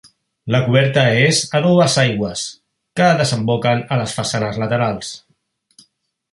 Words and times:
La 0.53 0.61
coberta 0.67 1.03
és 1.25 1.41
a 1.59 1.61
dues 1.65 1.97
aigües, 2.05 2.47
que 3.01 3.11
desemboquen 3.21 3.87
a 3.97 4.01
les 4.03 4.19
façanes 4.21 4.61
laterals. 4.65 5.15